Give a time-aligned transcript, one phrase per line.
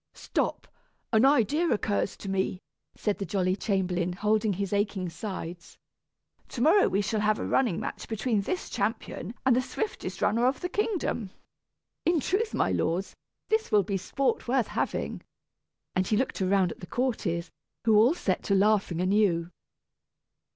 [0.15, 0.67] "Stop!
[1.13, 2.59] An idea occurs to me,"
[2.95, 5.77] said the jolly chamberlain, holding his aching sides.
[6.47, 10.47] "To morrow we shall have a running match between this champion and the swiftest runner
[10.47, 11.29] of the kingdom.
[12.03, 13.15] In truth, my lords,
[13.49, 15.21] this will be sport worth having,"
[15.95, 17.51] and he looked around at the courtiers,
[17.85, 19.51] who all set to laughing anew.